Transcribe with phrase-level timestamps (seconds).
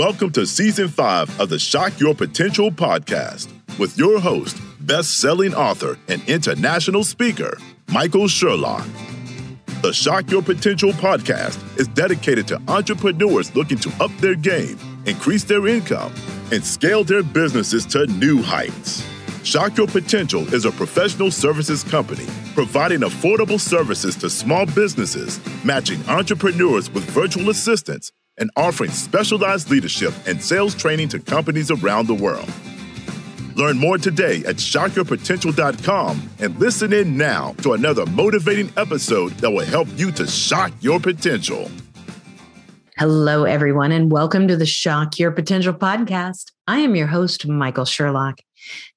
[0.00, 5.52] Welcome to season five of the Shock Your Potential podcast with your host, best selling
[5.52, 7.58] author and international speaker,
[7.92, 8.88] Michael Sherlock.
[9.82, 15.44] The Shock Your Potential podcast is dedicated to entrepreneurs looking to up their game, increase
[15.44, 16.14] their income,
[16.50, 19.06] and scale their businesses to new heights.
[19.44, 22.24] Shock Your Potential is a professional services company
[22.54, 30.12] providing affordable services to small businesses, matching entrepreneurs with virtual assistants and offering specialized leadership
[30.26, 32.50] and sales training to companies around the world.
[33.54, 39.66] Learn more today at shockyourpotential.com and listen in now to another motivating episode that will
[39.66, 41.70] help you to shock your potential.
[42.96, 46.52] Hello, everyone, and welcome to the Shock Your Potential podcast.
[46.66, 48.40] I am your host, Michael Sherlock.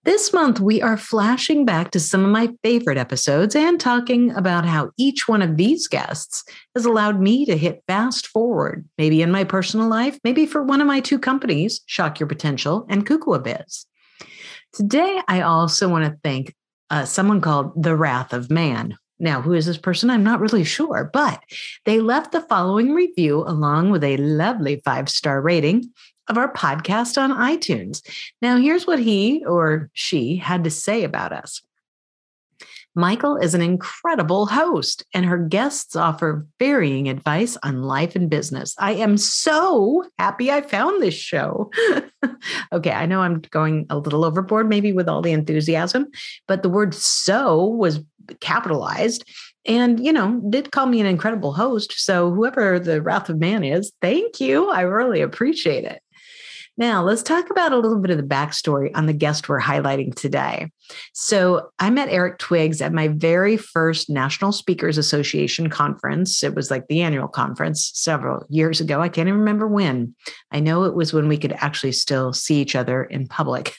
[0.06, 4.66] This month, we are flashing back to some of my favorite episodes and talking about
[4.66, 6.44] how each one of these guests
[6.76, 10.82] has allowed me to hit fast forward, maybe in my personal life, maybe for one
[10.82, 13.86] of my two companies, Shock Your Potential and Kukua Biz.
[14.74, 16.54] Today, I also want to thank
[16.90, 18.98] uh, someone called The Wrath of Man.
[19.20, 20.10] Now, who is this person?
[20.10, 21.42] I'm not really sure, but
[21.86, 25.94] they left the following review along with a lovely five star rating
[26.34, 28.02] of our podcast on iTunes.
[28.42, 31.62] Now, here's what he or she had to say about us.
[32.96, 38.76] Michael is an incredible host, and her guests offer varying advice on life and business.
[38.78, 41.72] I am so happy I found this show.
[42.72, 46.08] okay, I know I'm going a little overboard, maybe with all the enthusiasm,
[46.48, 48.00] but the word so was
[48.40, 49.28] capitalized
[49.66, 53.64] and you know did call me an incredible host so whoever the wrath of man
[53.64, 56.03] is thank you i really appreciate it
[56.76, 60.16] now, let's talk about a little bit of the backstory on the guest we're highlighting
[60.16, 60.72] today.
[61.14, 66.44] So, I met Eric Twiggs at my very first National Speakers Association conference.
[66.44, 69.02] It was like the annual conference several years ago.
[69.02, 70.16] I can't even remember when.
[70.52, 73.78] I know it was when we could actually still see each other in public.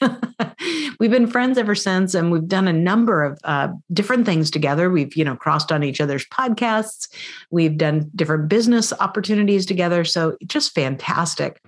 [1.01, 4.89] we've been friends ever since, and we've done a number of uh, different things together.
[4.89, 7.09] We've, you know, crossed on each other's podcasts.
[7.51, 10.05] We've done different business opportunities together.
[10.05, 11.61] So, just fantastic.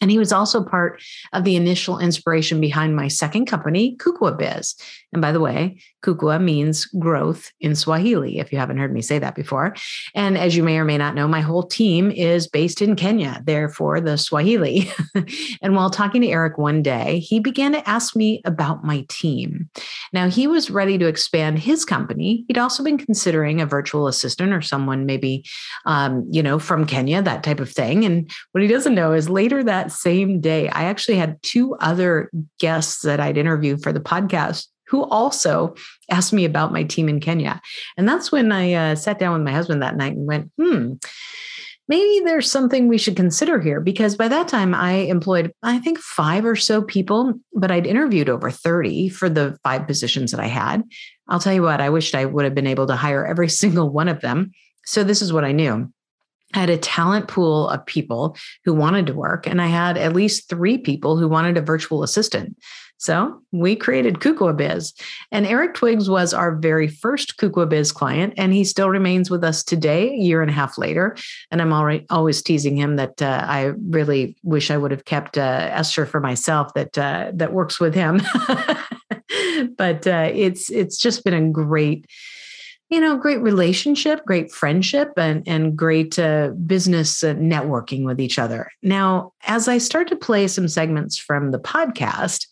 [0.00, 4.74] And he was also part of the initial inspiration behind my second company, Kukua Biz.
[5.12, 9.18] And by the way, Kukua means growth in Swahili, if you haven't heard me say
[9.20, 9.74] that before.
[10.14, 13.40] And as you may or may not know, my whole team is based in Kenya,
[13.44, 14.90] therefore the Swahili.
[15.62, 19.70] and while talking to Eric one day, he began to ask me about my team.
[20.12, 22.44] Now, he was ready to expand his company.
[22.48, 25.44] He'd also been considering a virtual assistant or someone maybe,
[25.86, 28.04] um, you know, from Kenya, that type of thing.
[28.04, 32.30] And what he doesn't know is later that same day, I actually had two other
[32.58, 35.74] guests that I'd interviewed for the podcast who also
[36.10, 37.60] asked me about my team in Kenya.
[37.96, 40.94] And that's when I uh, sat down with my husband that night and went, hmm,
[41.88, 43.80] maybe there's something we should consider here.
[43.80, 48.28] Because by that time, I employed, I think, five or so people, but I'd interviewed
[48.28, 50.82] over 30 for the five positions that I had.
[51.28, 53.90] I'll tell you what, I wished I would have been able to hire every single
[53.90, 54.52] one of them.
[54.84, 55.92] So this is what I knew.
[56.54, 60.14] I had a talent pool of people who wanted to work, and I had at
[60.14, 62.56] least three people who wanted a virtual assistant.
[62.96, 64.94] So we created Kukua Biz.
[65.30, 69.44] And Eric Twiggs was our very first Kukua Biz client, and he still remains with
[69.44, 71.16] us today, a year and a half later.
[71.50, 75.36] And I'm already, always teasing him that uh, I really wish I would have kept
[75.36, 78.22] uh, Esther for myself that uh, that works with him.
[79.76, 82.06] but uh, it's it's just been a great
[82.94, 88.38] you know, great relationship, great friendship, and and great uh, business uh, networking with each
[88.38, 88.70] other.
[88.82, 92.46] Now, as I start to play some segments from the podcast,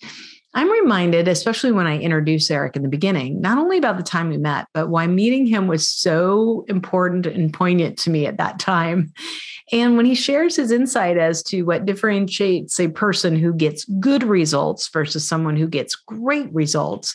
[0.54, 4.30] I'm reminded, especially when I introduce Eric in the beginning, not only about the time
[4.30, 8.59] we met, but why meeting him was so important and poignant to me at that
[8.59, 9.12] time.
[9.70, 14.24] And when he shares his insight as to what differentiates a person who gets good
[14.24, 17.14] results versus someone who gets great results.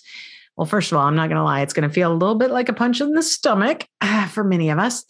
[0.58, 2.36] Well, first of all, I'm not going to lie, it's going to feel a little
[2.36, 5.06] bit like a punch in the stomach ah, for many of us,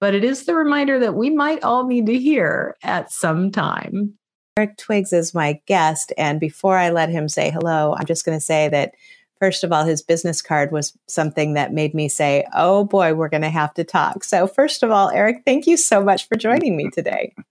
[0.00, 4.14] but it is the reminder that we might all need to hear at some time.
[4.58, 6.12] Eric Twiggs is my guest.
[6.18, 8.94] And before I let him say hello, I'm just going to say that,
[9.40, 13.30] first of all, his business card was something that made me say, oh boy, we're
[13.30, 14.24] going to have to talk.
[14.24, 17.34] So, first of all, Eric, thank you so much for joining me today.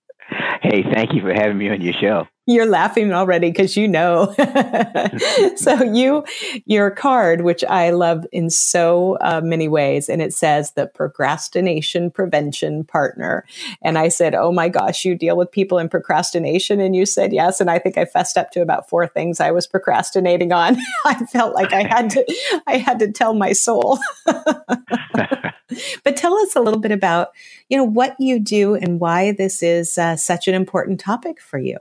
[0.61, 2.27] Hey, thank you for having me on your show.
[2.47, 4.33] You're laughing already because you know.
[5.55, 6.25] so you,
[6.65, 12.09] your card, which I love in so uh, many ways, and it says the procrastination
[12.09, 13.45] prevention partner.
[13.83, 17.31] And I said, "Oh my gosh, you deal with people in procrastination?" And you said
[17.31, 17.61] yes.
[17.61, 20.77] And I think I fessed up to about four things I was procrastinating on.
[21.05, 22.35] I felt like I had to,
[22.65, 23.99] I had to tell my soul.
[24.25, 27.29] but tell us a little bit about,
[27.69, 31.59] you know, what you do and why this is uh, such an important topic for
[31.59, 31.77] you.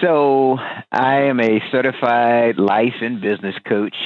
[0.00, 0.58] So,
[0.92, 3.96] I am a certified life and business coach.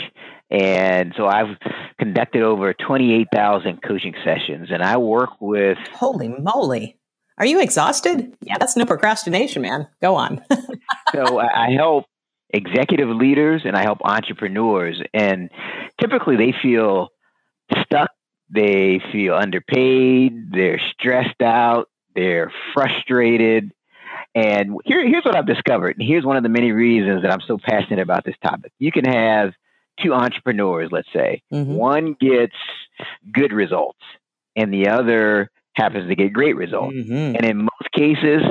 [0.50, 1.56] And so I've
[1.98, 5.78] conducted over 28,000 coaching sessions and I work with.
[5.94, 6.98] Holy moly.
[7.38, 8.36] Are you exhausted?
[8.42, 9.88] Yeah, that's no procrastination, man.
[10.02, 10.44] Go on.
[11.14, 12.04] so I help
[12.50, 15.00] executive leaders and I help entrepreneurs.
[15.14, 15.50] And
[15.98, 17.08] typically they feel
[17.82, 18.10] stuck,
[18.50, 23.72] they feel underpaid, they're stressed out, they're frustrated.
[24.34, 25.96] And here, here's what I've discovered.
[25.98, 28.72] And here's one of the many reasons that I'm so passionate about this topic.
[28.78, 29.52] You can have
[30.00, 31.42] two entrepreneurs, let's say.
[31.52, 31.74] Mm-hmm.
[31.74, 32.54] One gets
[33.32, 34.00] good results
[34.56, 36.94] and the other happens to get great results.
[36.94, 37.36] Mm-hmm.
[37.36, 38.42] And in most cases,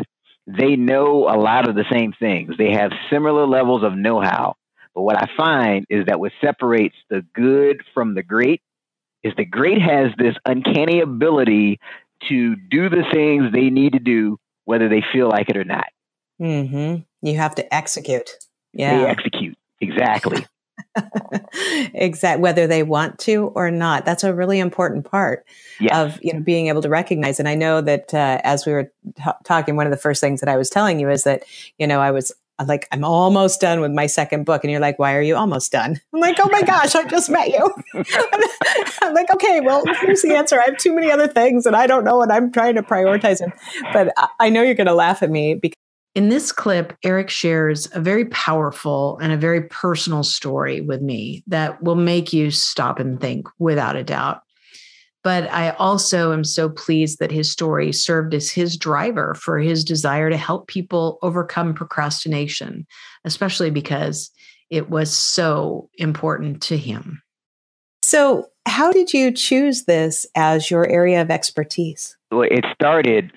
[0.47, 2.55] they know a lot of the same things.
[2.57, 4.55] They have similar levels of know how.
[4.95, 8.61] But what I find is that what separates the good from the great
[9.23, 11.79] is the great has this uncanny ability
[12.29, 14.37] to do the things they need to do,
[14.69, 15.87] whether they feel like it or not.
[16.39, 17.27] Mm-hmm.
[17.27, 18.29] You have to execute.
[18.71, 18.99] Yeah.
[18.99, 19.57] They execute.
[19.81, 20.45] Exactly.
[21.93, 25.45] exact whether they want to or not that's a really important part
[25.77, 25.91] yes.
[25.93, 28.89] of you know being able to recognize and i know that uh, as we were
[29.17, 31.43] t- talking one of the first things that i was telling you is that
[31.77, 32.31] you know i was
[32.67, 35.71] like i'm almost done with my second book and you're like why are you almost
[35.71, 37.73] done i'm like oh my gosh i just met you
[39.01, 41.87] i'm like okay well here's the answer i have too many other things and i
[41.87, 43.51] don't know what i'm trying to prioritize them.
[43.93, 45.75] but i know you're going to laugh at me because
[46.15, 51.43] in this clip, Eric shares a very powerful and a very personal story with me
[51.47, 54.41] that will make you stop and think without a doubt.
[55.23, 59.83] But I also am so pleased that his story served as his driver for his
[59.83, 62.87] desire to help people overcome procrastination,
[63.25, 64.31] especially because
[64.69, 67.21] it was so important to him.
[68.01, 72.15] So, how did you choose this as your area of expertise?
[72.31, 73.33] Well, it started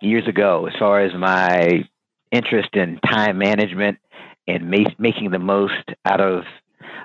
[0.00, 1.84] years ago as far as my
[2.32, 3.98] interest in time management
[4.46, 6.44] and ma- making the most out of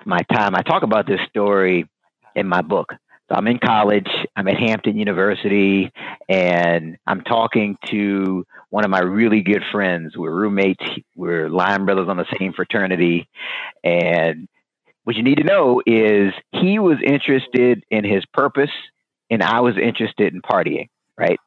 [0.05, 0.55] my time.
[0.55, 1.89] I talk about this story
[2.35, 2.93] in my book.
[3.31, 5.89] So I'm in college, I'm at Hampton University,
[6.27, 10.17] and I'm talking to one of my really good friends.
[10.17, 10.83] We're roommates,
[11.15, 13.29] we're line brothers on the same fraternity.
[13.85, 14.49] And
[15.05, 18.71] what you need to know is he was interested in his purpose,
[19.29, 21.39] and I was interested in partying, right?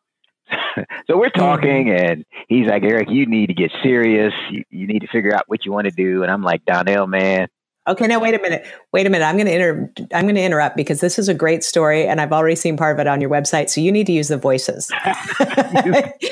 [1.07, 2.07] so we're talking, mm-hmm.
[2.07, 4.33] and he's like, Eric, you need to get serious.
[4.51, 6.23] You, you need to figure out what you want to do.
[6.23, 7.49] And I'm like, Donnell, man.
[7.87, 8.67] Okay, now wait a minute.
[8.93, 9.27] Wait a minute.
[9.27, 12.19] I'm going to inter- I'm going to interrupt because this is a great story, and
[12.19, 13.69] I've already seen part of it on your website.
[13.69, 14.91] So you need to use the voices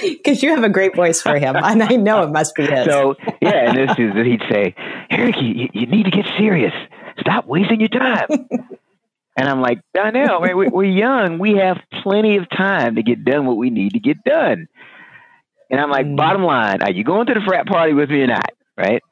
[0.02, 2.86] because you have a great voice for him, and I know it must be his.
[2.86, 4.74] So yeah, and this is that he'd say,
[5.10, 6.72] Eric, you, you need to get serious.
[7.20, 8.28] Stop wasting your time.
[9.34, 11.38] And I'm like, Donnell, man, we're young.
[11.38, 14.68] We have plenty of time to get done what we need to get done.
[15.70, 16.16] And I'm like, mm.
[16.16, 18.50] bottom line, are you going to the frat party with me or not?
[18.76, 19.02] Right.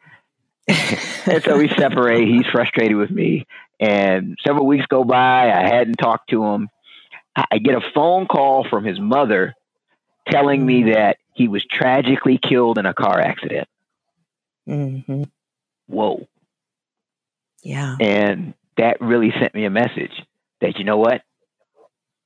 [1.27, 2.29] and so we separate.
[2.29, 3.47] He's frustrated with me.
[3.79, 5.51] And several weeks go by.
[5.51, 6.69] I hadn't talked to him.
[7.37, 9.55] I get a phone call from his mother
[10.29, 10.95] telling me mm.
[10.95, 13.69] that he was tragically killed in a car accident.
[14.69, 15.23] Mm-hmm.
[15.87, 16.29] Whoa.
[17.63, 17.97] Yeah.
[17.99, 20.13] And that really sent me a message
[20.61, 21.23] that you know what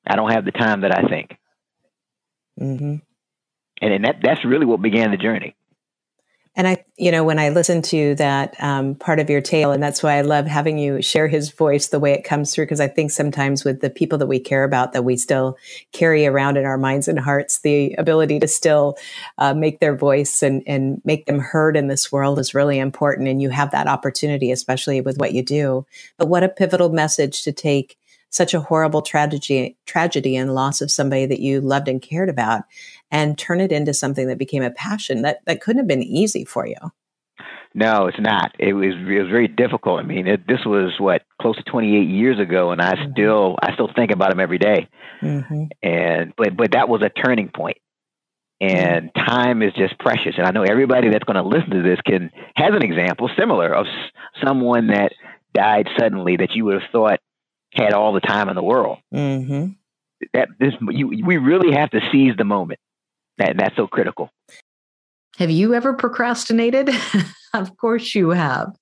[0.06, 1.36] i don't have the time that i think
[2.60, 2.96] mm-hmm.
[3.82, 5.56] and, and that that's really what began the journey
[6.56, 9.82] and I, you know, when I listen to that um, part of your tale, and
[9.82, 12.80] that's why I love having you share his voice the way it comes through, because
[12.80, 15.56] I think sometimes with the people that we care about, that we still
[15.92, 18.96] carry around in our minds and hearts, the ability to still
[19.38, 23.26] uh, make their voice and, and make them heard in this world is really important.
[23.26, 25.86] And you have that opportunity, especially with what you do.
[26.18, 27.98] But what a pivotal message to take
[28.34, 32.62] such a horrible tragedy, tragedy and loss of somebody that you loved and cared about
[33.10, 36.44] and turn it into something that became a passion that, that couldn't have been easy
[36.44, 36.74] for you.
[37.74, 38.52] No, it's not.
[38.58, 40.00] It was it was very difficult.
[40.00, 43.12] I mean, it, this was what close to 28 years ago, and I mm-hmm.
[43.12, 44.88] still I still think about him every day.
[45.20, 45.64] Mm-hmm.
[45.82, 47.78] And but but that was a turning point.
[48.60, 49.26] And mm-hmm.
[49.28, 50.34] time is just precious.
[50.38, 53.74] And I know everybody that's going to listen to this can has an example similar
[53.74, 53.86] of
[54.44, 55.12] someone that
[55.52, 57.20] died suddenly that you would have thought
[57.74, 58.98] had all the time in the world.
[59.12, 59.72] Mm-hmm.
[60.32, 62.80] That this you, we really have to seize the moment.
[63.38, 64.30] That that's so critical.
[65.38, 66.90] Have you ever procrastinated?
[67.54, 68.74] of course you have.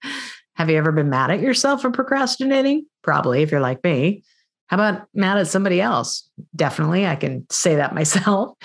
[0.56, 2.86] Have you ever been mad at yourself for procrastinating?
[3.02, 4.22] Probably, if you're like me.
[4.66, 6.28] How about mad at somebody else?
[6.54, 8.56] Definitely, I can say that myself.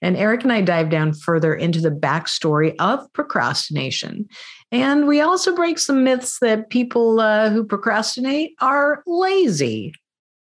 [0.00, 4.28] And Eric and I dive down further into the backstory of procrastination.
[4.70, 9.92] And we also break some myths that people uh, who procrastinate are lazy.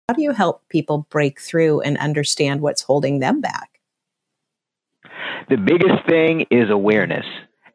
[0.08, 3.80] How do you help people break through and understand what's holding them back?
[5.50, 7.26] The biggest thing is awareness.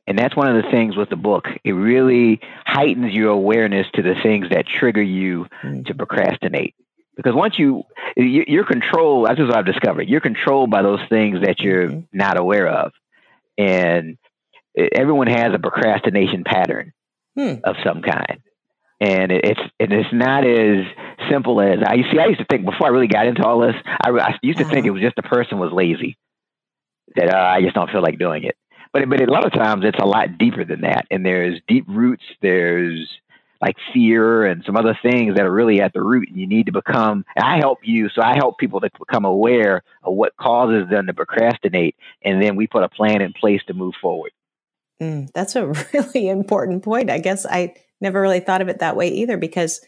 [0.07, 1.45] And that's one of the things with the book.
[1.65, 5.83] It really heightens your awareness to the things that trigger you mm-hmm.
[5.85, 6.75] to procrastinate.
[7.17, 7.85] Because once you,
[8.17, 10.09] you're controlled, that's what I've discovered.
[10.09, 12.01] You're controlled by those things that you're mm-hmm.
[12.17, 12.93] not aware of.
[13.59, 14.17] And
[14.77, 16.93] everyone has a procrastination pattern
[17.37, 17.57] hmm.
[17.65, 18.41] of some kind
[19.03, 20.87] and it's and it's not as
[21.29, 22.21] simple as I you see.
[22.21, 23.75] I used to think before I really got into all this.
[23.85, 24.73] I, I used to uh-huh.
[24.73, 26.17] think it was just the person was lazy
[27.17, 28.57] that uh, I just don't feel like doing it.
[28.93, 31.85] But but a lot of times it's a lot deeper than that, and there's deep
[31.89, 32.23] roots.
[32.43, 33.09] There's
[33.63, 36.29] like fear and some other things that are really at the root.
[36.29, 37.25] And you need to become.
[37.37, 41.07] And I help you, so I help people to become aware of what causes them
[41.07, 44.33] to procrastinate, and then we put a plan in place to move forward.
[45.01, 47.09] Mm, that's a really important point.
[47.09, 49.81] I guess I never really thought of it that way either because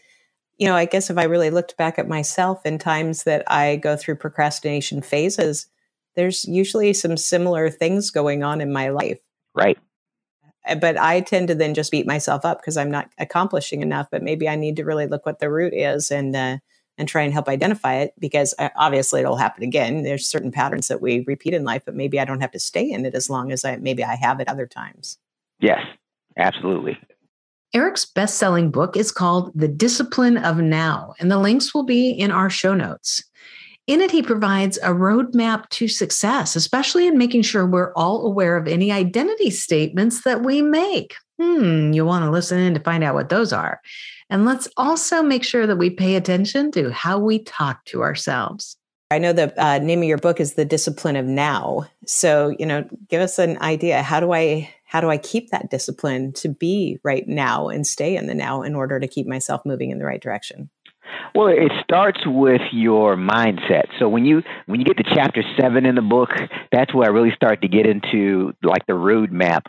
[0.57, 3.75] you know i guess if i really looked back at myself in times that i
[3.75, 5.67] go through procrastination phases
[6.15, 9.19] there's usually some similar things going on in my life
[9.53, 9.77] right
[10.79, 14.23] but i tend to then just beat myself up because i'm not accomplishing enough but
[14.23, 16.57] maybe i need to really look what the root is and uh,
[16.97, 20.03] and try and help identify it because uh, obviously it'll happen again.
[20.03, 22.89] There's certain patterns that we repeat in life but maybe i don't have to stay
[22.89, 25.17] in it as long as i maybe i have it other times.
[25.59, 25.81] Yes
[26.37, 26.97] absolutely.
[27.73, 32.09] Eric's best selling book is called The Discipline of Now, and the links will be
[32.09, 33.21] in our show notes.
[33.87, 38.57] In it, he provides a roadmap to success, especially in making sure we're all aware
[38.57, 41.15] of any identity statements that we make.
[41.39, 43.79] Hmm, you want to listen in to find out what those are.
[44.29, 48.75] And let's also make sure that we pay attention to how we talk to ourselves.
[49.11, 51.85] I know the uh, name of your book is The Discipline of Now.
[52.07, 54.01] So, you know, give us an idea.
[54.01, 58.15] How do I how do I keep that discipline to be right now and stay
[58.15, 60.69] in the now in order to keep myself moving in the right direction?
[61.33, 63.85] Well, it starts with your mindset.
[63.99, 66.29] So when you when you get to chapter seven in the book,
[66.71, 69.65] that's where I really start to get into like the roadmap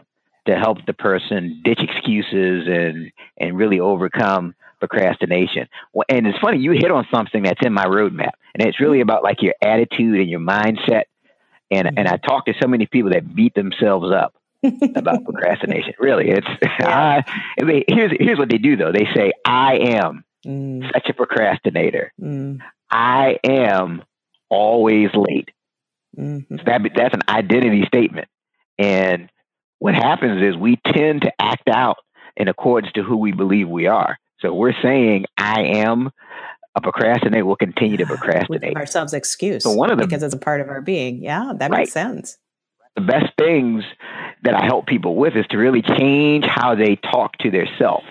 [0.47, 5.69] to help the person ditch excuses and and really overcome procrastination.
[6.09, 9.23] And it's funny, you hit on something that's in my roadmap, and it's really about
[9.23, 11.05] like your attitude and your mindset.
[11.71, 11.99] And mm-hmm.
[11.99, 14.35] and I talk to so many people that beat themselves up
[14.95, 15.95] about procrastination.
[15.99, 17.23] Really, it's yeah.
[17.61, 18.93] I mean, here's here's what they do though.
[18.93, 20.93] They say, "I am mm.
[20.93, 22.13] such a procrastinator.
[22.21, 22.61] Mm.
[22.91, 24.03] I am
[24.49, 25.51] always late."
[26.19, 26.57] Mm-hmm.
[26.57, 28.29] So that that's an identity statement,
[28.79, 29.29] and
[29.79, 31.99] what happens is we tend to act out
[32.37, 34.19] in accordance to who we believe we are.
[34.41, 36.11] So we're saying, "I am."
[36.75, 38.77] A procrastinator We'll continue to procrastinate.
[38.77, 39.63] Ourselves excuse.
[39.63, 41.23] So one of the because it's a part of our being.
[41.23, 41.79] Yeah, that right.
[41.79, 42.37] makes sense
[42.97, 43.85] the best things
[44.43, 48.03] that I help people with is to really change how they talk to their self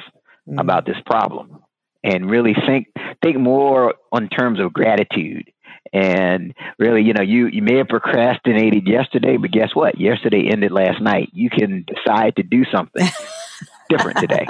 [0.48, 0.60] mm-hmm.
[0.60, 1.60] about this problem
[2.06, 2.88] and really think
[3.22, 5.52] think more on terms of gratitude.
[5.92, 10.00] And really you know you you may have procrastinated yesterday but guess what?
[10.00, 11.30] Yesterday ended last night.
[11.34, 13.08] You can decide to do something
[13.90, 14.48] different today.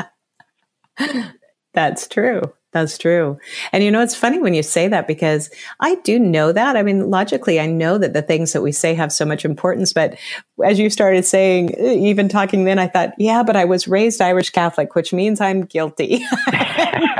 [1.74, 2.42] That's true
[2.75, 3.39] that's true.
[3.72, 6.75] And you know, it's funny when you say that because I do know that.
[6.75, 9.94] I mean, logically, I know that the things that we say have so much importance.
[9.94, 10.17] But
[10.62, 14.50] as you started saying, even talking then, I thought, yeah, but I was raised Irish
[14.50, 16.15] Catholic, which means I'm guilty.
[16.51, 17.13] and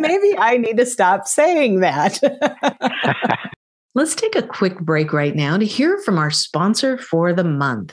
[0.00, 2.20] maybe I need to stop saying that.
[3.94, 7.92] Let's take a quick break right now to hear from our sponsor for the month.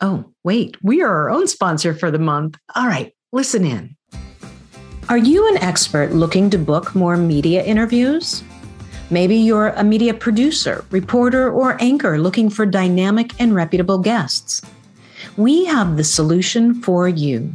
[0.00, 2.56] Oh, wait, we are our own sponsor for the month.
[2.74, 3.96] All right, listen in.
[5.08, 8.42] Are you an expert looking to book more media interviews?
[9.08, 14.62] Maybe you're a media producer, reporter, or anchor looking for dynamic and reputable guests.
[15.36, 17.54] We have the solution for you.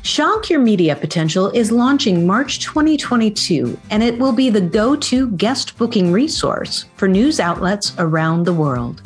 [0.00, 5.30] Shock Your Media Potential is launching March 2022, and it will be the go to
[5.32, 9.02] guest booking resource for news outlets around the world.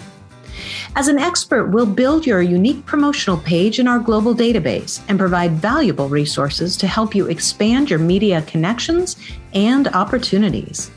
[0.95, 5.53] As an expert, we'll build your unique promotional page in our global database and provide
[5.53, 9.17] valuable resources to help you expand your media connections
[9.55, 10.91] and opportunities.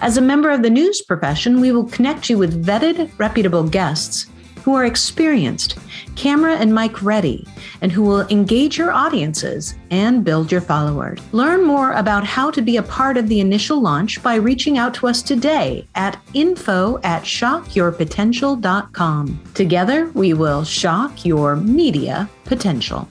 [0.00, 4.26] As a member of the news profession, we will connect you with vetted, reputable guests
[4.62, 5.78] who are experienced,
[6.16, 7.46] camera and mic ready,
[7.80, 11.18] and who will engage your audiences and build your followers.
[11.32, 14.92] Learn more about how to be a part of the initial launch by reaching out
[14.94, 19.42] to us today at info at shockyourpotential.com.
[19.54, 23.08] Together, we will shock your media potential.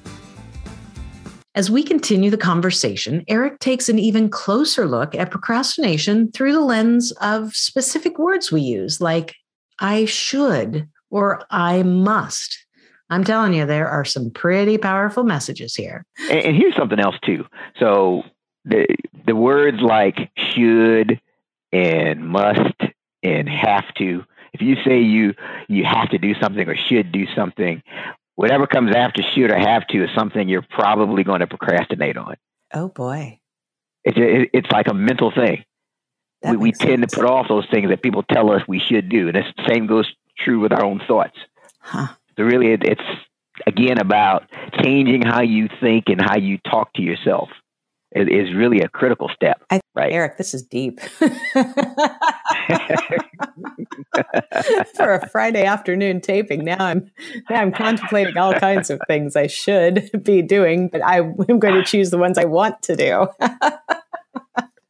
[1.55, 6.61] As we continue the conversation, Eric takes an even closer look at procrastination through the
[6.61, 9.33] lens of specific words we use, like
[9.79, 12.65] I should or I must.
[13.09, 16.05] I'm telling you, there are some pretty powerful messages here.
[16.29, 17.45] And, and here's something else, too.
[17.79, 18.23] So,
[18.65, 18.85] the
[19.25, 21.19] the words like should
[21.71, 22.75] and must
[23.23, 24.23] and have to.
[24.53, 25.33] If you say you
[25.67, 27.81] you have to do something or should do something,
[28.35, 32.35] whatever comes after should or have to is something you're probably going to procrastinate on.
[32.73, 33.39] Oh boy,
[34.03, 35.63] it's a, it's like a mental thing.
[36.41, 38.79] That we, we makes tend to put off those things that people tell us we
[38.79, 40.11] should do, and the same goes
[40.43, 41.37] true with our own thoughts.
[41.81, 42.07] Huh.
[42.37, 43.01] So really, it, it's
[43.67, 44.43] again about
[44.81, 47.49] changing how you think and how you talk to yourself.
[48.11, 50.11] It is really a critical step, I- right?
[50.11, 50.99] Eric, this is deep.
[54.95, 57.11] For a Friday afternoon taping, now I'm
[57.49, 61.75] now I'm contemplating all kinds of things I should be doing, but I am going
[61.75, 63.27] to choose the ones I want to do.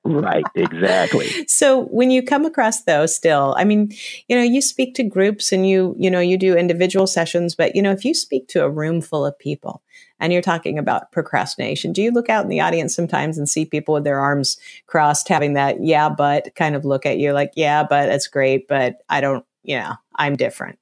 [0.09, 1.27] Right, exactly.
[1.47, 3.91] so when you come across those still i mean
[4.27, 7.75] you know you speak to groups and you you know you do individual sessions but
[7.75, 9.81] you know if you speak to a room full of people
[10.19, 13.65] and you're talking about procrastination do you look out in the audience sometimes and see
[13.65, 17.51] people with their arms crossed having that yeah but kind of look at you like
[17.55, 20.79] yeah but that's great but i don't you know i'm different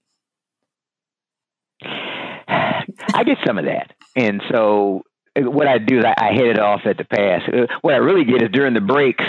[3.14, 5.04] I get some of that, and so
[5.46, 7.42] what I do is I, I hit it off at the pass.
[7.48, 9.24] Uh, What I really get is during the breaks,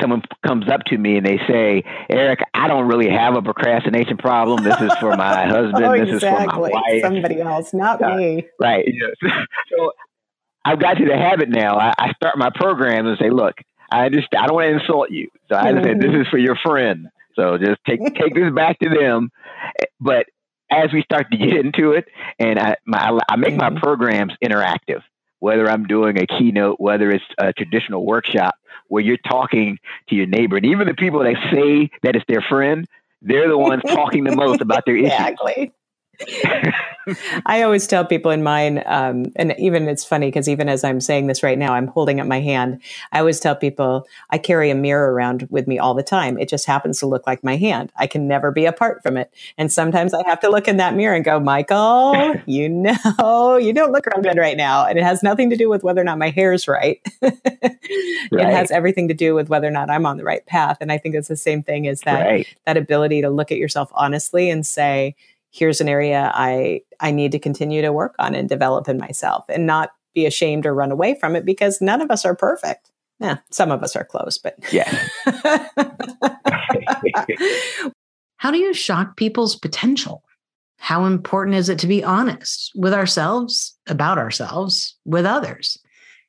[0.00, 4.16] someone comes up to me and they say, "Eric, I don't really have a procrastination
[4.16, 4.64] problem.
[4.64, 5.84] This is for my husband.
[5.84, 8.16] oh this is for my wife." somebody else not Yeah.
[8.16, 8.84] me Right.
[8.86, 9.30] Yeah.
[9.76, 9.92] so
[10.64, 11.78] I've got to the habit now.
[11.78, 13.54] I, I start my program and say, "Look,
[13.90, 14.42] I understand.
[14.42, 17.08] I don't want to insult you, so I understand this is for your friend.
[17.36, 19.30] So just take take this back to them."
[20.00, 20.26] But
[20.70, 22.06] as we start to get into it,
[22.40, 23.80] and I my, I make my Mhm.
[23.80, 25.02] programs interactive,
[25.40, 28.54] whether I'm doing a keynote, whether it's a traditional workshop,
[28.88, 29.78] where you're talking
[30.08, 32.86] to your neighbor, and even the people that say that it's their friend,
[33.22, 35.12] they're the ones talking the most about their issues.
[35.12, 35.72] exactly
[37.46, 41.00] I always tell people in mine, um, and even it's funny because even as I'm
[41.00, 42.80] saying this right now, I'm holding up my hand.
[43.12, 46.38] I always tell people I carry a mirror around with me all the time.
[46.38, 47.92] It just happens to look like my hand.
[47.96, 49.32] I can never be apart from it.
[49.56, 53.72] And sometimes I have to look in that mirror and go, Michael, you know, you
[53.72, 54.86] don't look real good right now.
[54.86, 57.00] And it has nothing to do with whether or not my hair is right.
[57.88, 60.78] It has everything to do with whether or not I'm on the right path.
[60.80, 62.46] And I think it's the same thing as that Right.
[62.64, 65.14] that ability to look at yourself honestly and say
[65.56, 69.44] here's an area i i need to continue to work on and develop in myself
[69.48, 72.90] and not be ashamed or run away from it because none of us are perfect
[73.20, 74.94] yeah some of us are close but Yes.
[78.38, 80.22] How do you shock people's potential?
[80.78, 85.78] How important is it to be honest with ourselves, about ourselves, with others?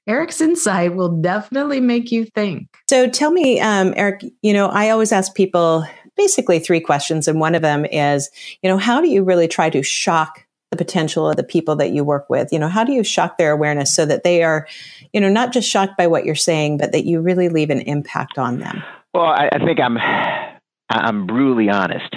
[0.07, 2.69] Eric's insight will definitely make you think.
[2.89, 5.83] so tell me um, eric you know i always ask people
[6.17, 8.29] basically three questions and one of them is
[8.61, 11.91] you know how do you really try to shock the potential of the people that
[11.91, 12.51] you work with?
[12.51, 14.67] You know how do you shock their awareness so that they are
[15.13, 17.81] you know not just shocked by what you're saying but that you really leave an
[17.81, 18.83] impact on them?
[19.13, 19.97] Well, I, I think I'm
[20.89, 22.15] I'm brutally honest.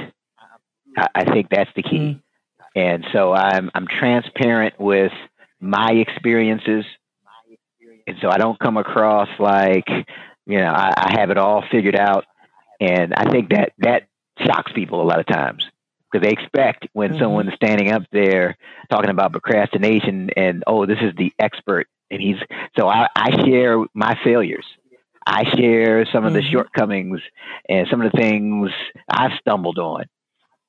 [0.97, 2.23] I, I think that's the key, mm.
[2.75, 5.13] and so I'm I'm transparent with
[5.61, 6.85] my experiences,
[8.07, 9.89] and so I don't come across like
[10.47, 12.25] you know I, I have it all figured out,
[12.81, 14.05] and I think that that
[14.39, 15.65] shocks people a lot of times
[16.11, 17.19] because they expect when Mhm.
[17.21, 18.57] someone's standing up there
[18.91, 22.37] talking about procrastination and oh this is the expert and he's
[22.79, 24.67] so I, I share my failures.
[25.27, 26.51] I share some of the Mhm.
[26.51, 27.21] shortcomings
[27.69, 28.71] and some of the things
[29.09, 30.05] I've stumbled on.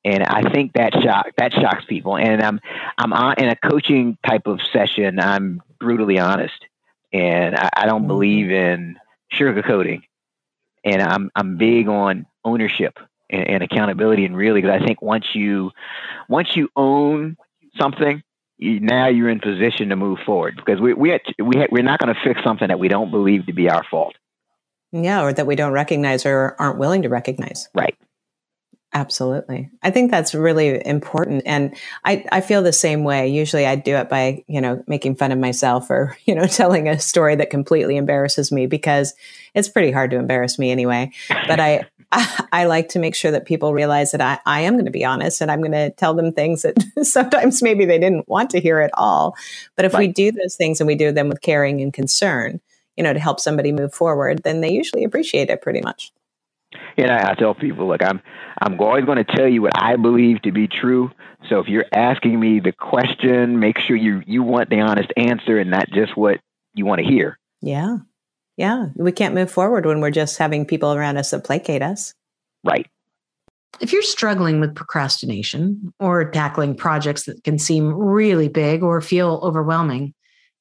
[0.03, 2.17] And I think that shock that shocks people.
[2.17, 2.59] And I'm
[2.97, 5.19] I'm on, in a coaching type of session.
[5.19, 6.59] I'm brutally honest,
[7.13, 8.07] and I, I don't Mhm.
[8.07, 8.99] believe in
[9.33, 10.01] sugarcoating.
[10.83, 12.97] And I'm I'm big on ownership
[13.29, 15.71] and, and accountability, and really because I think once you
[16.27, 17.37] once you own
[17.79, 18.23] something,
[18.57, 20.55] you, now you're in position to move forward.
[20.55, 23.53] Because we we we we're not going to fix something that we don't believe to
[23.53, 24.15] be our fault.
[24.91, 27.69] Yeah, or that we don't recognize or aren't willing to recognize.
[27.73, 27.97] Right.
[28.93, 29.69] Absolutely.
[29.81, 31.43] I think that's really important.
[31.45, 33.29] And I, I feel the same way.
[33.29, 36.89] Usually I do it by, you know, making fun of myself or, you know, telling
[36.89, 39.13] a story that completely embarrasses me because
[39.53, 41.11] it's pretty hard to embarrass me anyway.
[41.47, 44.73] But I, I, I like to make sure that people realize that I, I am
[44.73, 47.99] going to be honest and I'm going to tell them things that sometimes maybe they
[47.99, 49.35] didn't want to hear at all.
[49.75, 52.59] But if we do those things and we do them with caring and concern,
[52.97, 56.11] you know, to help somebody move forward, then they usually appreciate it pretty much.
[56.97, 58.21] And I, I tell people, look, I'm
[58.61, 61.11] I'm always going to tell you what I believe to be true.
[61.49, 65.57] So if you're asking me the question, make sure you you want the honest answer
[65.57, 66.39] and not just what
[66.73, 67.37] you want to hear.
[67.61, 67.97] Yeah.
[68.57, 68.87] Yeah.
[68.95, 72.13] We can't move forward when we're just having people around us that placate us.
[72.63, 72.87] Right.
[73.79, 79.39] If you're struggling with procrastination or tackling projects that can seem really big or feel
[79.41, 80.13] overwhelming,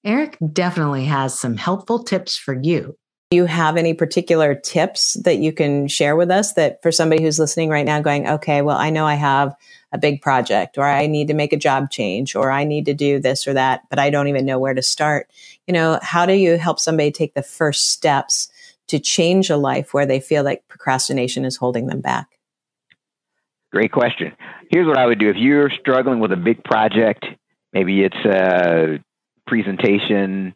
[0.05, 2.96] Eric definitely has some helpful tips for you.
[3.31, 7.23] Do you have any particular tips that you can share with us that for somebody
[7.23, 9.55] who's listening right now going, okay, well, I know I have
[9.93, 12.95] a big project or I need to make a job change or I need to
[12.95, 15.31] do this or that, but I don't even know where to start.
[15.69, 18.51] You know, how do you help somebody take the first steps
[18.88, 22.27] to change a life where they feel like procrastination is holding them back?
[23.71, 24.33] Great question.
[24.71, 25.31] Here's what I would do.
[25.31, 27.25] If you're struggling with a big project,
[27.73, 28.99] maybe it's a
[29.47, 30.53] presentation,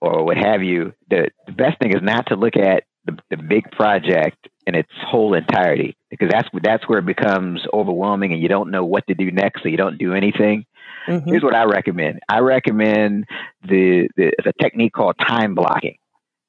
[0.00, 3.36] or what have you, the, the best thing is not to look at the, the
[3.36, 8.48] big project in its whole entirety because that's that's where it becomes overwhelming and you
[8.48, 10.66] don't know what to do next, so you don't do anything.
[11.06, 11.28] Mm-hmm.
[11.28, 12.20] Here's what I recommend.
[12.28, 13.26] I recommend
[13.62, 15.98] the, the, the technique called time blocking,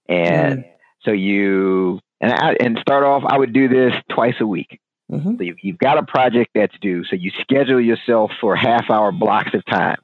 [0.09, 0.67] and mm.
[1.03, 3.23] so you and I, and start off.
[3.25, 4.79] I would do this twice a week.
[5.11, 5.37] Mm-hmm.
[5.37, 9.11] So you've, you've got a project that's due, so you schedule yourself for half hour
[9.11, 9.97] blocks of time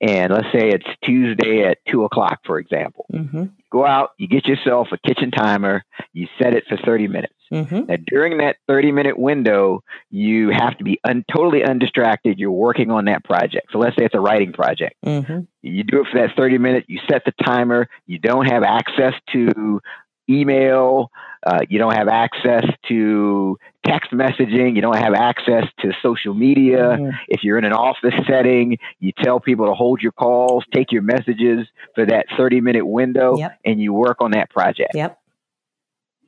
[0.00, 3.06] and let's say it's Tuesday at two o'clock, for example.
[3.12, 3.44] Mm-hmm.
[3.70, 7.34] Go out, you get yourself a kitchen timer, you set it for 30 minutes.
[7.52, 7.86] Mm-hmm.
[7.86, 12.38] Now, during that 30 minute window, you have to be un- totally undistracted.
[12.38, 13.68] You're working on that project.
[13.70, 14.96] So let's say it's a writing project.
[15.04, 15.40] Mm-hmm.
[15.62, 19.14] You do it for that 30 minutes, you set the timer, you don't have access
[19.32, 19.80] to
[20.28, 21.10] email,
[21.46, 26.78] uh, you don't have access to text messaging, you don't have access to social media.
[26.78, 27.10] Mm-hmm.
[27.28, 31.02] If you're in an office setting, you tell people to hold your calls, take your
[31.02, 33.58] messages for that 30 minute window, yep.
[33.64, 34.92] and you work on that project.
[34.94, 35.18] Yep.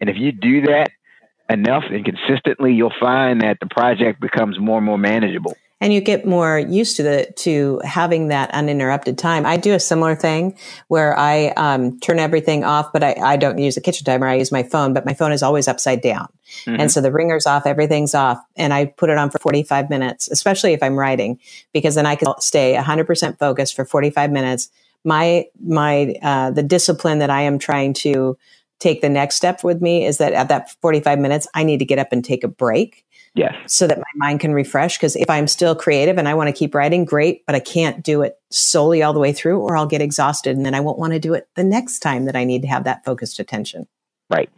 [0.01, 0.91] And if you do that
[1.49, 6.01] enough and consistently, you'll find that the project becomes more and more manageable and you
[6.01, 9.45] get more used to the to having that uninterrupted time.
[9.45, 10.57] I do a similar thing
[10.89, 14.27] where I um, turn everything off, but I, I, don't use a kitchen timer.
[14.27, 16.29] I use my phone, but my phone is always upside down,
[16.65, 16.81] mm-hmm.
[16.81, 19.91] and so the ringer's off, everything's off, and I put it on for forty five
[19.91, 21.39] minutes, especially if I'm writing,
[21.73, 24.71] because then I can stay hundred percent focused for forty five minutes.
[25.05, 28.39] My my uh, the discipline that I am trying to
[28.79, 31.87] take the next step with me is that at that 45 minutes, I need to
[31.87, 33.06] get up and take a break
[33.37, 33.55] Yes.
[33.67, 34.97] So that my mind can refresh.
[34.97, 38.03] Because if I'm still creative and I want to keep writing, great, but I can't
[38.03, 40.99] do it solely all the way through or I'll get exhausted and then I won't
[40.99, 43.87] want to do it the next time that I need to have that focused attention.
[44.31, 44.51] Right.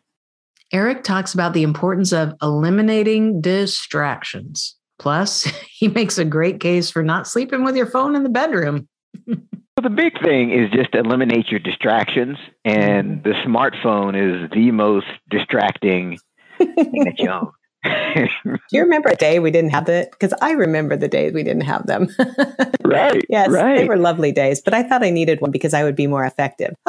[0.73, 4.77] Eric talks about the importance of eliminating distractions.
[4.99, 8.89] Plus, he makes a great case for not sleeping with your phone in the bedroom.
[9.27, 9.39] well,
[9.83, 13.29] the big thing is just eliminate your distractions, and mm-hmm.
[13.29, 16.19] the smartphone is the most distracting
[16.59, 17.53] thing that you own.
[18.15, 20.11] Do you remember a day we didn't have it?
[20.11, 22.09] Because I remember the days we didn't have them.
[22.85, 23.25] right.
[23.29, 23.79] Yes, right.
[23.79, 26.25] they were lovely days, but I thought I needed one because I would be more
[26.25, 26.75] effective.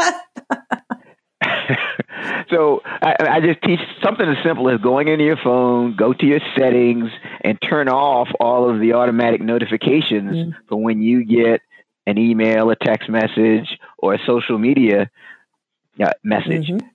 [2.50, 6.26] so I, I, just teach something as simple as going into your phone, go to
[6.26, 7.10] your settings,
[7.42, 10.56] and turn off all of the automatic notifications mm.
[10.68, 11.62] for when you get
[12.08, 15.10] an email, a text message, or a social media
[16.04, 16.68] uh, message.
[16.68, 16.88] Mm-hmm.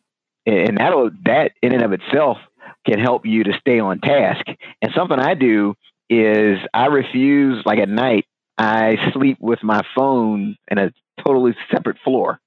[0.47, 2.39] And that'll that in and of itself
[2.87, 4.45] can help you to stay on task.
[4.83, 5.75] And something I do
[6.11, 8.27] is I refuse, like at night,
[8.59, 10.93] I sleep with my phone in a
[11.25, 12.39] totally separate floor.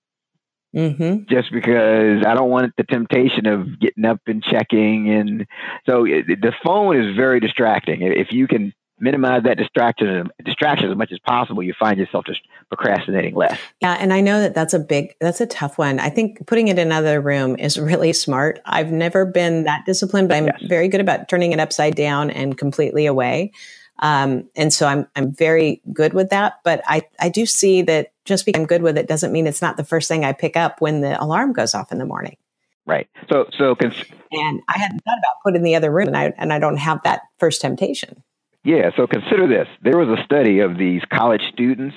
[0.76, 1.23] Mm-hmm.
[1.30, 5.47] Just because I don't want the temptation of getting up and checking, and
[5.88, 8.02] so it, the phone is very distracting.
[8.02, 12.42] If you can minimize that distraction distraction as much as possible you find yourself just
[12.70, 13.60] procrastinating less.
[13.82, 16.00] Yeah and i know that that's a big that's a tough one.
[16.00, 18.60] I think putting it in another room is really smart.
[18.66, 20.62] I've never been that disciplined but i'm yes.
[20.64, 23.52] very good about turning it upside down and completely away.
[24.00, 28.12] Um, and so i'm i'm very good with that but i i do see that
[28.26, 30.56] just because i'm good with it doesn't mean it's not the first thing i pick
[30.56, 32.38] up when the alarm goes off in the morning.
[32.86, 33.10] Right.
[33.30, 36.54] So so cons- and i hadn't thought about putting the other room and i and
[36.54, 38.24] i don't have that first temptation
[38.63, 39.67] yeah, so consider this.
[39.82, 41.96] There was a study of these college students,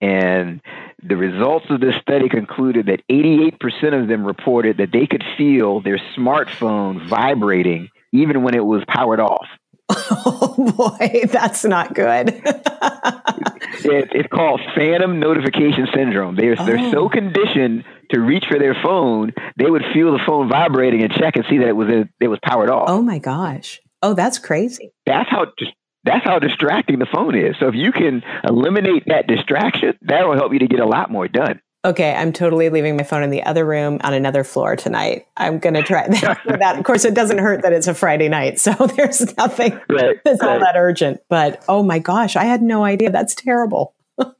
[0.00, 0.60] and
[1.02, 5.80] the results of this study concluded that 88% of them reported that they could feel
[5.80, 9.46] their smartphone vibrating even when it was powered off.
[9.88, 12.28] Oh boy, that's not good.
[12.44, 16.36] it, it's called phantom notification syndrome.
[16.36, 16.66] They're, oh.
[16.66, 17.08] they're so oh.
[17.08, 21.44] conditioned to reach for their phone, they would feel the phone vibrating and check and
[21.48, 21.88] see that it was
[22.20, 22.88] it was powered off.
[22.88, 23.80] Oh my gosh.
[24.02, 24.92] Oh, that's crazy.
[25.06, 25.72] That's how just
[26.04, 27.56] that's how distracting the phone is.
[27.58, 31.10] So if you can eliminate that distraction, that will help you to get a lot
[31.10, 31.60] more done.
[31.84, 35.26] Okay, I'm totally leaving my phone in the other room on another floor tonight.
[35.36, 36.76] I'm going to try that.
[36.78, 40.40] Of course, it doesn't hurt that it's a Friday night, so there's nothing right, that's
[40.40, 40.52] right.
[40.52, 41.20] all that urgent.
[41.28, 43.10] But oh my gosh, I had no idea.
[43.10, 43.96] That's terrible.
[44.16, 44.36] but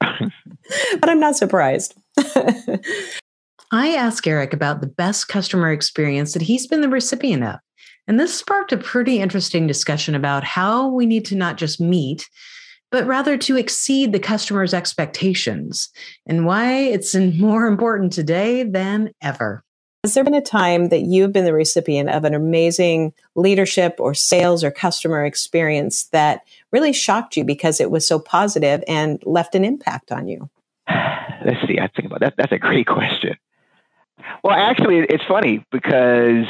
[0.00, 1.94] I'm not surprised.
[3.72, 7.56] I asked Eric about the best customer experience that he's been the recipient of.
[8.08, 12.28] And this sparked a pretty interesting discussion about how we need to not just meet,
[12.90, 15.90] but rather to exceed the customer's expectations
[16.26, 19.62] and why it's more important today than ever.
[20.04, 24.14] Has there been a time that you've been the recipient of an amazing leadership or
[24.14, 29.56] sales or customer experience that really shocked you because it was so positive and left
[29.56, 30.48] an impact on you?
[30.88, 31.80] Let's see.
[31.80, 32.34] I think about that.
[32.36, 33.36] That's a great question.
[34.44, 36.46] Well, actually, it's funny because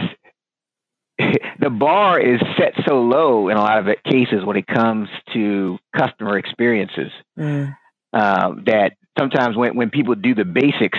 [1.60, 5.78] the bar is set so low in a lot of cases when it comes to
[5.96, 7.74] customer experiences mm.
[8.12, 10.98] uh, that sometimes when, when people do the basics,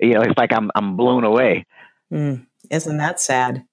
[0.00, 1.66] you know, it's like I'm I'm blown away.
[2.12, 2.46] Mm.
[2.70, 3.64] Isn't that sad?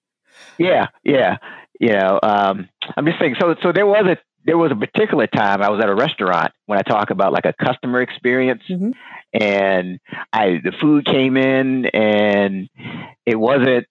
[0.57, 1.37] Yeah, yeah.
[1.79, 3.35] You know, um, I'm just saying.
[3.39, 6.51] So, so there was a there was a particular time I was at a restaurant
[6.65, 8.91] when I talk about like a customer experience, mm-hmm.
[9.33, 9.99] and
[10.31, 12.69] I the food came in and
[13.25, 13.87] it wasn't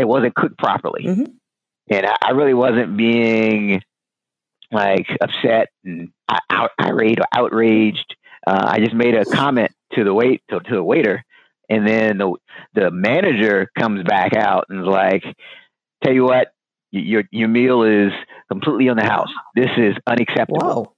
[0.00, 1.24] it wasn't cooked properly, mm-hmm.
[1.90, 3.82] and I, I, really wasn't being
[4.72, 6.08] like upset and
[6.50, 8.16] out, irate or outraged.
[8.46, 11.22] Uh, I just made a comment to the wait to, to the waiter,
[11.68, 12.32] and then the
[12.72, 15.22] the manager comes back out and is like,
[16.02, 16.48] "Tell you what,
[16.90, 18.12] your your meal is
[18.50, 19.30] completely on the house.
[19.54, 20.92] This is unacceptable." Whoa.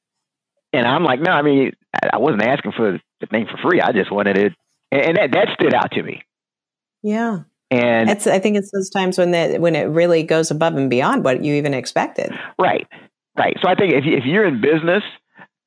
[0.73, 1.73] And I'm like, "No, I mean,
[2.13, 3.81] I wasn't asking for the thing for free.
[3.81, 4.53] I just wanted it,"
[4.93, 6.23] and that that stood out to me.
[7.03, 7.41] Yeah.
[7.73, 10.91] And it's, I think it's those times when that when it really goes above and
[10.91, 12.31] beyond what you even expected.
[12.59, 12.87] Right,
[13.39, 13.57] right.
[13.63, 15.03] So I think if if you're in business,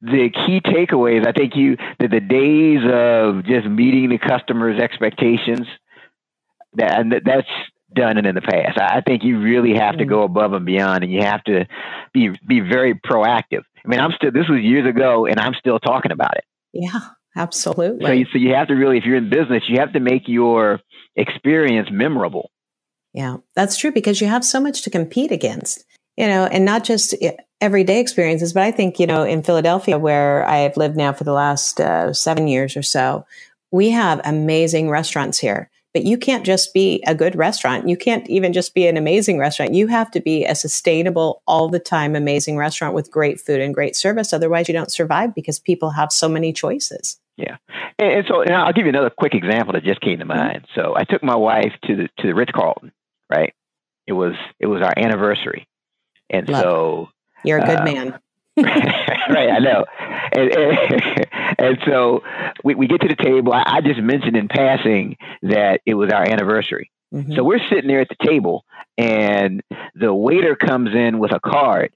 [0.02, 5.66] the key takeaways, I think you that the days of just meeting the customer's expectations,
[6.74, 7.48] that and that's
[7.96, 8.78] done and in the past.
[8.80, 10.10] I think you really have to mm.
[10.10, 11.66] go above and beyond, and you have to
[12.14, 13.64] be be very proactive.
[13.84, 16.44] I mean, I'm still this was years ago, and I'm still talking about it.
[16.72, 17.00] Yeah,
[17.36, 18.06] absolutely.
[18.06, 20.24] So you, so you have to really, if you're in business, you have to make
[20.28, 20.80] your
[21.16, 22.52] experience memorable.
[23.14, 25.86] Yeah, that's true because you have so much to compete against,
[26.18, 27.16] you know, and not just
[27.62, 31.24] everyday experiences, but I think, you know, in Philadelphia, where I have lived now for
[31.24, 33.26] the last uh, seven years or so,
[33.72, 35.70] we have amazing restaurants here.
[35.94, 37.88] But you can't just be a good restaurant.
[37.88, 39.74] You can't even just be an amazing restaurant.
[39.74, 43.74] You have to be a sustainable, all the time, amazing restaurant with great food and
[43.74, 44.34] great service.
[44.34, 47.18] Otherwise, you don't survive because people have so many choices.
[47.38, 47.58] Yeah,
[48.00, 50.38] and, and so and I'll give you another quick example that just came to mm-hmm.
[50.38, 50.68] mind.
[50.74, 52.92] So I took my wife to the to the Ritz Carlton.
[53.30, 53.54] Right,
[54.08, 55.68] it was it was our anniversary,
[56.30, 57.10] and Love so
[57.44, 58.20] you're a good uh, man.
[58.58, 59.84] right, I know,
[60.32, 61.28] and, and,
[61.60, 62.24] and so
[62.64, 63.52] we, we get to the table.
[63.52, 66.90] I, I, just mentioned in passing that it was our anniversary.
[67.14, 67.34] Mm-hmm.
[67.34, 68.64] So we're sitting there at the table,
[68.98, 69.62] and
[69.94, 71.92] the waiter comes in with a card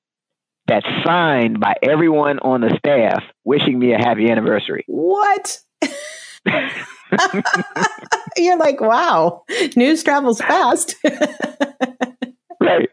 [0.70, 4.86] that's signed by everyone on the staff wishing me a happy anniversary.
[4.88, 5.60] What?
[8.38, 9.44] You're like, wow,
[9.76, 10.96] news travels fast.
[12.62, 12.90] right.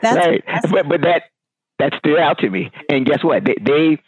[0.00, 0.42] That's right.
[0.70, 1.24] But but that
[1.78, 2.70] that stood out to me.
[2.88, 3.44] And guess what?
[3.44, 3.98] They they,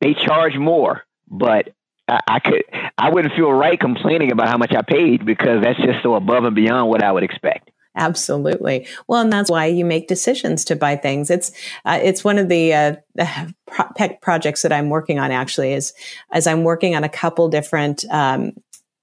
[0.00, 1.68] they charge more, but
[2.08, 2.62] I, I could
[2.96, 6.44] I wouldn't feel right complaining about how much I paid because that's just so above
[6.44, 7.70] and beyond what I would expect.
[7.94, 8.86] Absolutely.
[9.06, 11.30] Well, and that's why you make decisions to buy things.
[11.30, 11.52] It's
[11.84, 12.96] uh, it's one of the uh,
[13.66, 15.30] pro- projects that I'm working on.
[15.30, 15.92] Actually, is
[16.32, 18.52] as I'm working on a couple different um,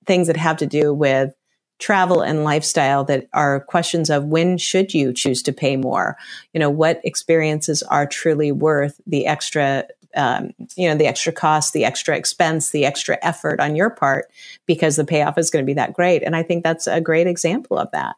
[0.05, 1.33] things that have to do with
[1.77, 6.17] travel and lifestyle that are questions of when should you choose to pay more
[6.53, 11.71] you know what experiences are truly worth the extra um, you know the extra cost
[11.71, 14.29] the extra expense the extra effort on your part
[14.65, 17.27] because the payoff is going to be that great and i think that's a great
[17.27, 18.17] example of that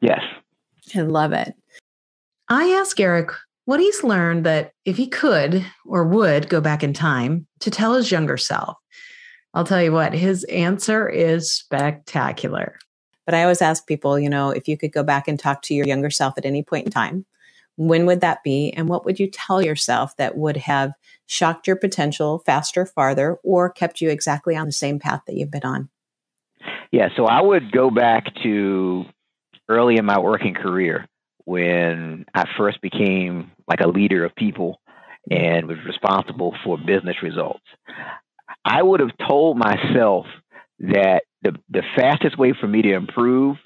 [0.00, 0.20] Yes.
[0.94, 1.54] I love it.
[2.48, 3.30] I ask Eric
[3.64, 7.94] what he's learned that if he could or would go back in time to tell
[7.94, 8.76] his younger self.
[9.54, 12.78] I'll tell you what, his answer is spectacular.
[13.24, 15.74] But I always ask people, you know, if you could go back and talk to
[15.74, 17.26] your younger self at any point in time,
[17.76, 18.72] when would that be?
[18.72, 20.92] And what would you tell yourself that would have
[21.26, 25.50] shocked your potential faster, farther, or kept you exactly on the same path that you've
[25.50, 25.88] been on?
[26.92, 29.04] Yeah, so I would go back to
[29.68, 31.06] early in my working career
[31.44, 34.80] when I first became like a leader of people
[35.30, 37.64] and was responsible for business results.
[38.64, 40.26] I would have told myself
[40.80, 43.56] that the, the fastest way for me to improve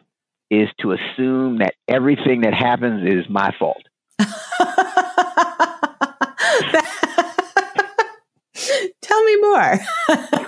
[0.50, 3.82] is to assume that everything that happens is my fault.
[9.02, 9.78] Tell me more.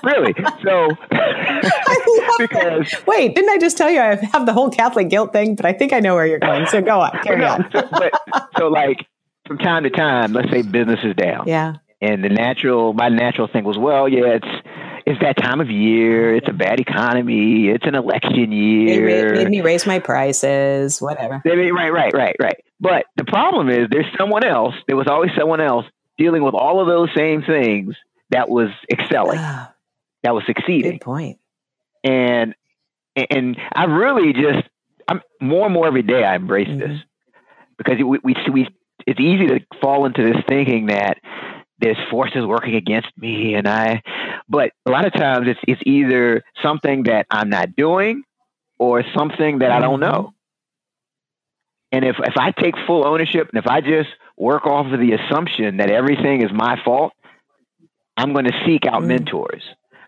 [0.02, 0.34] really?
[0.64, 0.88] So,
[2.38, 3.06] because that.
[3.06, 5.54] wait, didn't I just tell you I have the whole Catholic guilt thing?
[5.54, 6.66] But I think I know where you're going.
[6.66, 7.70] So go on, carry on.
[7.72, 8.12] so, but,
[8.58, 9.06] so, like
[9.46, 11.44] from time to time, let's say business is down.
[11.46, 11.74] Yeah.
[12.00, 14.48] And the natural, my natural thing was, well, yeah, it's
[15.06, 16.34] it's that time of year.
[16.34, 17.68] It's a bad economy.
[17.68, 19.32] It's an election year.
[19.32, 21.00] They made me raise my prices.
[21.00, 21.42] Whatever.
[21.44, 22.56] They made, right, right, right, right.
[22.80, 24.74] But the problem is, there's someone else.
[24.86, 25.86] There was always someone else
[26.18, 27.96] dealing with all of those same things
[28.30, 29.72] that was excelling, ah.
[30.22, 30.92] that was succeeding.
[30.92, 31.38] Good point.
[32.04, 32.54] And
[33.14, 34.66] And, I really just,
[35.08, 36.24] I'm more and more every day.
[36.24, 36.80] I embrace mm-hmm.
[36.80, 37.00] this
[37.76, 38.68] because we, we, we,
[39.06, 41.18] it's easy to fall into this thinking that
[41.78, 44.02] there's forces working against me and I,
[44.48, 48.22] but a lot of times it's, it's either something that I'm not doing
[48.78, 50.12] or something that I don't mm-hmm.
[50.12, 50.34] know.
[51.90, 55.12] And if, if I take full ownership and if I just work off of the
[55.12, 57.12] assumption that everything is my fault,
[58.16, 59.06] I'm going to seek out mm.
[59.06, 59.62] mentors.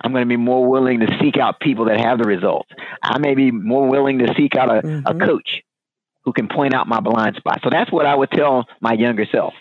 [0.05, 2.69] I'm going to be more willing to seek out people that have the results.
[3.03, 5.07] I may be more willing to seek out a, mm-hmm.
[5.07, 5.63] a coach
[6.25, 7.61] who can point out my blind spot.
[7.65, 9.55] So that's what I would tell my younger self.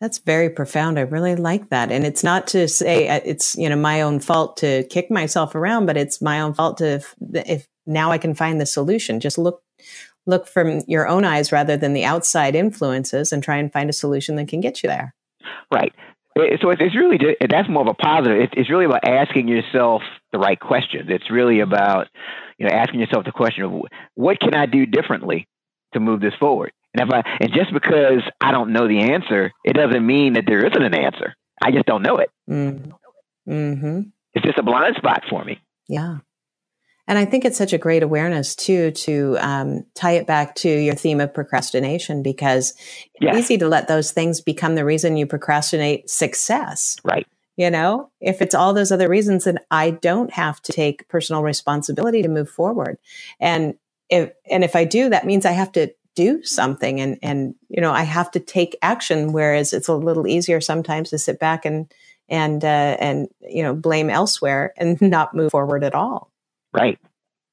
[0.00, 0.98] That's very profound.
[0.98, 1.92] I really like that.
[1.92, 5.54] And it's not to say uh, it's, you know, my own fault to kick myself
[5.54, 9.20] around, but it's my own fault to, if, if now I can find the solution,
[9.20, 9.62] just look,
[10.26, 13.94] look from your own eyes rather than the outside influences and try and find a
[13.94, 15.14] solution that can get you there.
[15.72, 15.94] Right.
[16.36, 18.50] So it's really that's more of a positive.
[18.52, 21.08] It's really about asking yourself the right questions.
[21.08, 22.08] It's really about
[22.58, 23.72] you know asking yourself the question of
[24.14, 25.46] what can I do differently
[25.92, 26.72] to move this forward.
[26.92, 30.44] And if I and just because I don't know the answer, it doesn't mean that
[30.46, 31.34] there isn't an answer.
[31.62, 32.30] I just don't know it.
[32.50, 32.92] Mm.
[33.48, 34.00] Mm-hmm.
[34.34, 35.60] It's just a blind spot for me.
[35.88, 36.18] Yeah.
[37.06, 40.68] And I think it's such a great awareness too to um, tie it back to
[40.68, 42.74] your theme of procrastination because
[43.20, 43.36] yes.
[43.36, 46.96] it's easy to let those things become the reason you procrastinate success.
[47.04, 47.26] Right.
[47.56, 51.42] You know, if it's all those other reasons, then I don't have to take personal
[51.42, 52.98] responsibility to move forward.
[53.38, 53.74] And
[54.10, 57.80] if and if I do, that means I have to do something and and you
[57.80, 59.32] know I have to take action.
[59.32, 61.92] Whereas it's a little easier sometimes to sit back and
[62.28, 66.32] and uh, and you know blame elsewhere and not move forward at all.
[66.74, 66.98] Right.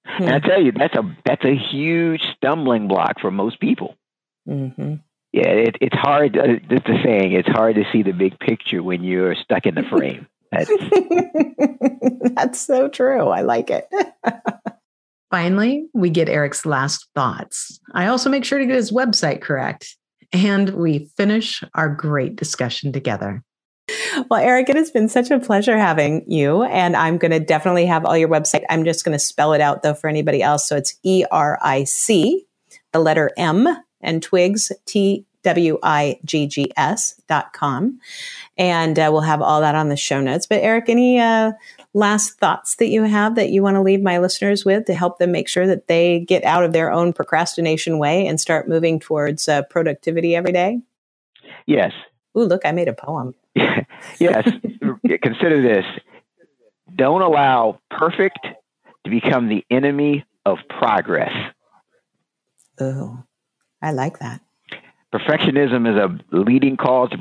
[0.06, 0.24] Hmm.
[0.24, 3.96] And I tell you, that's a that's a huge stumbling block for most people.
[4.50, 4.96] Mm-hmm.
[5.32, 6.38] Yeah, it, it's hard.
[6.38, 7.32] Uh, it's the saying.
[7.34, 10.28] It's hard to see the big picture when you're stuck in the frame.
[10.52, 10.70] That's,
[12.36, 13.30] that's so true.
[13.30, 13.88] I like it.
[15.32, 17.80] Finally, we get Eric's last thoughts.
[17.94, 19.96] I also make sure to get his website correct,
[20.34, 23.42] and we finish our great discussion together.
[24.30, 26.64] Well, Eric, it has been such a pleasure having you.
[26.64, 28.64] And I'm going to definitely have all your website.
[28.70, 30.68] I'm just going to spell it out though for anybody else.
[30.68, 32.46] So it's E R I C,
[32.92, 33.68] the letter M,
[34.02, 38.00] and Twiggs, T W I G G S dot com.
[38.58, 40.46] And uh, we'll have all that on the show notes.
[40.46, 41.54] But Eric, any uh,
[41.94, 45.18] last thoughts that you have that you want to leave my listeners with to help
[45.18, 49.00] them make sure that they get out of their own procrastination way and start moving
[49.00, 50.80] towards uh, productivity every day?
[51.66, 51.92] Yes.
[52.38, 53.34] Ooh, look, I made a poem.
[54.20, 54.50] yes.
[55.22, 55.86] Consider this.
[56.96, 58.40] Don't allow perfect
[59.04, 61.32] to become the enemy of progress.
[62.80, 63.24] Oh,
[63.82, 64.42] I like that.
[65.14, 67.18] Perfectionism is a leading cause to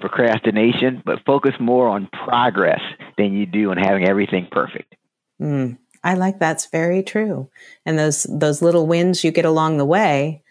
[0.00, 2.80] procrastination, but focus more on progress
[3.18, 4.94] than you do on having everything perfect.
[5.40, 7.50] Mm, I like that's very true.
[7.84, 10.42] And those those little wins you get along the way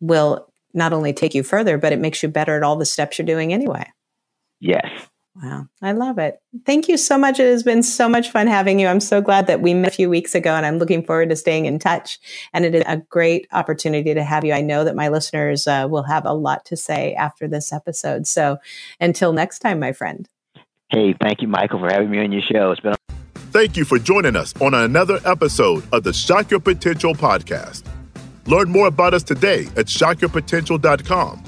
[0.00, 3.18] will not only take you further, but it makes you better at all the steps
[3.18, 3.86] you're doing anyway.
[4.60, 4.86] Yes.
[5.42, 5.68] Wow.
[5.80, 6.40] I love it.
[6.66, 7.38] Thank you so much.
[7.38, 8.88] It has been so much fun having you.
[8.88, 11.36] I'm so glad that we met a few weeks ago and I'm looking forward to
[11.36, 12.18] staying in touch.
[12.52, 14.52] And it is a great opportunity to have you.
[14.52, 18.26] I know that my listeners uh, will have a lot to say after this episode.
[18.26, 18.58] So
[18.98, 20.28] until next time, my friend.
[20.90, 22.72] Hey, thank you, Michael, for having me on your show.
[22.72, 22.92] It's been.
[22.92, 23.14] A-
[23.52, 27.84] thank you for joining us on another episode of the Shock Your Potential podcast.
[28.46, 31.44] Learn more about us today at shockyourpotential.com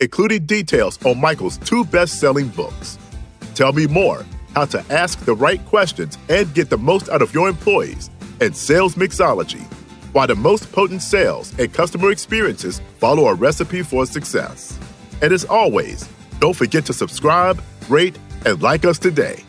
[0.00, 2.98] including details on Michael's two best selling books.
[3.54, 7.32] Tell me more how to ask the right questions and get the most out of
[7.32, 9.62] your employees and sales mixology,
[10.12, 14.78] why the most potent sales and customer experiences follow a recipe for success.
[15.22, 16.08] And as always,
[16.40, 19.45] don't forget to subscribe, rate, and like us today.